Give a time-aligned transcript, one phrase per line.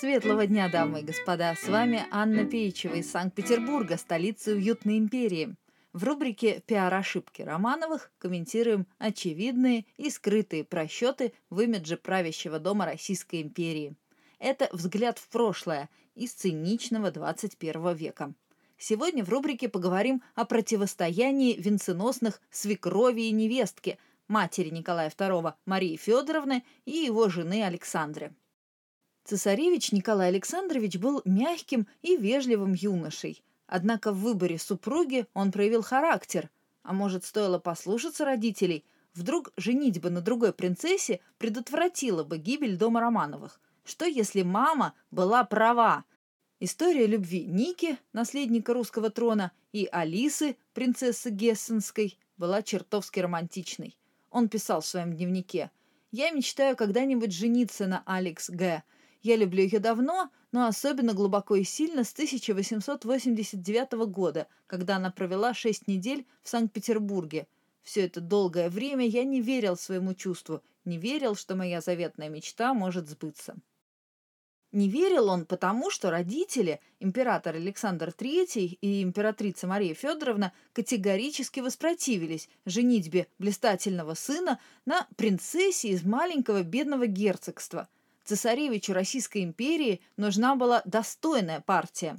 [0.00, 1.54] Светлого дня, дамы и господа!
[1.54, 5.56] С вами Анна Пеичева из Санкт-Петербурга, столицы уютной империи.
[5.92, 13.94] В рубрике «Пиар-ошибки Романовых» комментируем очевидные и скрытые просчеты в имидже правящего дома Российской империи.
[14.38, 18.32] Это взгляд в прошлое из циничного 21 века.
[18.78, 23.98] Сегодня в рубрике поговорим о противостоянии венценосных свекрови и невестки,
[24.28, 28.32] матери Николая II Марии Федоровны и его жены Александры.
[29.30, 36.50] Цесаревич Николай Александрович был мягким и вежливым юношей, однако в выборе супруги он проявил характер,
[36.82, 43.60] а может, стоило послушаться родителей, вдруг женитьба на другой принцессе предотвратила бы гибель дома Романовых.
[43.84, 46.02] Что если мама была права,
[46.58, 53.96] История любви Ники, наследника русского трона, и Алисы, принцессы Гессенской, была чертовски романтичной.
[54.32, 55.70] Он писал в своем дневнике
[56.10, 58.82] «Я мечтаю когда-нибудь жениться на Алекс Г.
[59.22, 65.52] Я люблю ее давно, но особенно глубоко и сильно с 1889 года, когда она провела
[65.52, 67.46] шесть недель в Санкт-Петербурге.
[67.82, 72.72] Все это долгое время я не верил своему чувству, не верил, что моя заветная мечта
[72.74, 73.56] может сбыться».
[74.72, 82.48] Не верил он потому, что родители, император Александр III и императрица Мария Федоровна, категорически воспротивились
[82.66, 87.88] женитьбе блистательного сына на принцессе из маленького бедного герцогства.
[88.24, 92.18] Цесаревичу Российской империи нужна была достойная партия.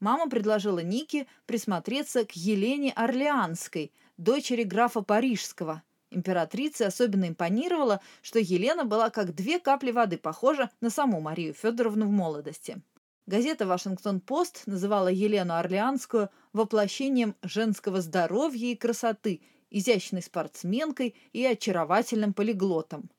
[0.00, 8.84] Мама предложила Нике присмотреться к Елене Орлеанской, дочери графа Парижского– Императрице особенно импонировало, что Елена
[8.84, 12.80] была как две капли воды похожа на саму Марию Федоровну в молодости.
[13.26, 23.10] Газета «Вашингтон-Пост» называла Елену Орлеанскую воплощением женского здоровья и красоты, изящной спортсменкой и очаровательным полиглотом.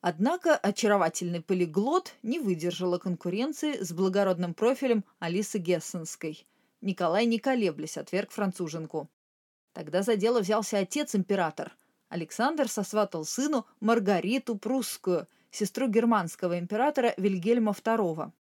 [0.00, 6.46] Однако очаровательный полиглот не выдержала конкуренции с благородным профилем Алисы Гессенской.
[6.80, 9.08] Николай, не колеблясь, отверг француженку.
[9.72, 11.76] Тогда за дело взялся отец-император–
[12.10, 18.32] Александр сосватал сыну Маргариту Прусскую, сестру германского императора Вильгельма II.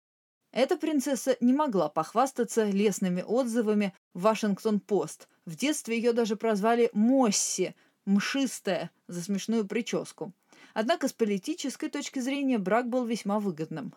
[0.52, 5.30] Эта принцесса не могла похвастаться лестными отзывами в Вашингтон-Пост.
[5.46, 10.34] В детстве ее даже прозвали Мосси, мшистая, за смешную прическу.
[10.74, 13.94] Однако с политической точки зрения брак был весьма выгодным.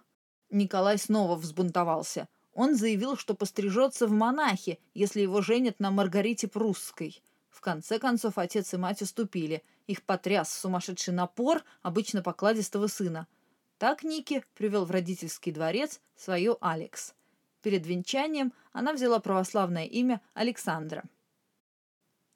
[0.50, 2.28] Николай снова взбунтовался.
[2.54, 7.22] Он заявил, что пострижется в монахи, если его женят на Маргарите Прусской–
[7.52, 9.62] в конце концов отец и мать уступили.
[9.86, 13.28] Их потряс сумасшедший напор обычно покладистого сына.
[13.78, 17.14] Так Ники привел в родительский дворец свою Алекс.
[17.62, 21.04] Перед венчанием она взяла православное имя Александра.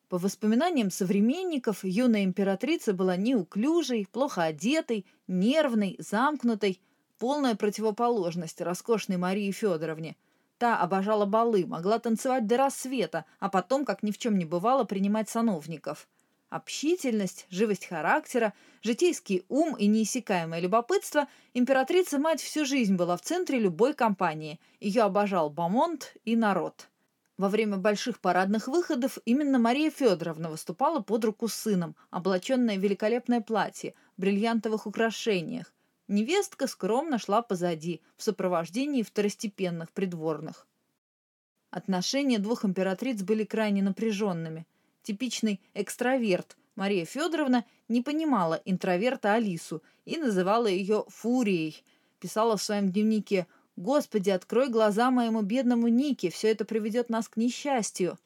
[0.09, 6.81] По воспоминаниям современников, юная императрица была неуклюжей, плохо одетой, нервной, замкнутой,
[7.19, 10.17] полная противоположность роскошной Марии Федоровне–
[10.59, 14.85] Та обожала балы, могла танцевать до рассвета, а потом, как ни в чем не бывало,
[14.85, 16.09] принимать сановников.
[16.49, 23.93] Общительность, живость характера, житейский ум и неиссякаемое любопытство императрица-мать всю жизнь была в центре любой
[23.93, 24.59] компании.
[24.81, 26.89] Ее обожал Бамонт и народ.
[27.37, 32.83] Во время больших парадных выходов именно Мария Федоровна выступала под руку с сыном, облаченная в
[32.83, 35.73] великолепное платье, в бриллиантовых украшениях,
[36.09, 40.69] Невестка скромно шла позади, в сопровождении второстепенных придворных.
[41.71, 44.67] Отношения двух императриц были крайне напряженными.
[45.03, 51.83] Типичный экстраверт Мария Федоровна не понимала интроверта Алису и называла ее «фурией».
[52.21, 53.47] Писала в своем дневнике
[53.77, 58.19] «Господи, открой глаза моему бедному Нике, все это приведет нас к несчастью».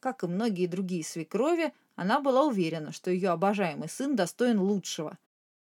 [0.00, 5.18] Как и многие другие свекрови, она была уверена, что ее обожаемый сын достоин лучшего.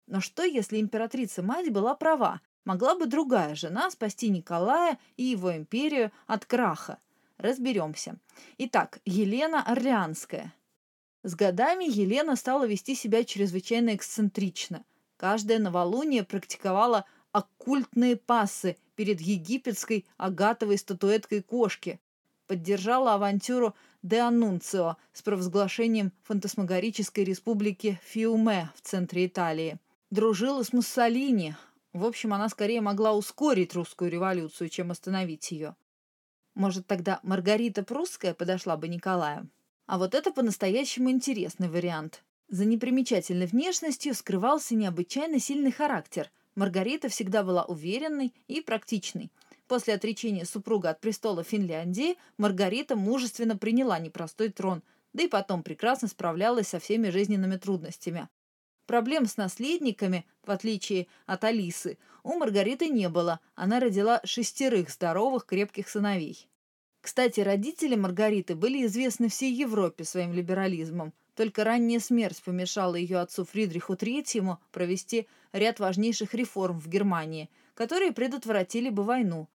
[0.07, 2.41] Но что, если императрица-мать была права?
[2.65, 6.99] Могла бы другая жена спасти Николая и его империю от краха?
[7.37, 8.17] Разберемся.
[8.57, 10.55] Итак, Елена Орлеанская.
[11.23, 14.85] С годами Елена стала вести себя чрезвычайно эксцентрично.
[15.17, 22.01] Каждая новолуние практиковала оккультные пассы перед египетской агатовой статуэткой кошки.
[22.47, 29.79] Поддержала авантюру Де Аннунцио с провозглашением фантасмагорической республики Фиуме в центре Италии
[30.15, 31.57] дружила с Муссолини.
[31.93, 35.75] В общем, она скорее могла ускорить русскую революцию, чем остановить ее.
[36.55, 39.49] Может, тогда Маргарита Прусская подошла бы Николаю?
[39.87, 42.23] А вот это по-настоящему интересный вариант.
[42.49, 46.31] За непримечательной внешностью скрывался необычайно сильный характер.
[46.55, 49.31] Маргарита всегда была уверенной и практичной.
[49.67, 56.09] После отречения супруга от престола Финляндии Маргарита мужественно приняла непростой трон, да и потом прекрасно
[56.09, 58.29] справлялась со всеми жизненными трудностями.
[58.87, 63.41] Проблем с наследниками, в отличие от Алисы, у Маргариты не было.
[63.55, 66.49] Она родила шестерых здоровых, крепких сыновей.
[67.01, 71.13] Кстати, родители Маргариты были известны всей Европе своим либерализмом.
[71.35, 78.13] Только ранняя смерть помешала ее отцу Фридриху III провести ряд важнейших реформ в Германии, которые
[78.13, 79.49] предотвратили бы войну.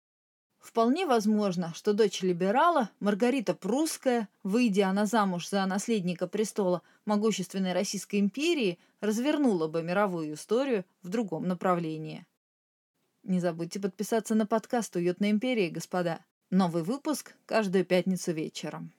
[0.58, 8.20] Вполне возможно, что дочь либерала, Маргарита Прусская, выйдя она замуж за наследника престола могущественной Российской
[8.20, 12.26] империи, развернула бы мировую историю в другом направлении.
[13.22, 16.20] Не забудьте подписаться на подкаст «Уютная империя», господа.
[16.50, 18.92] Новый выпуск каждую пятницу вечером.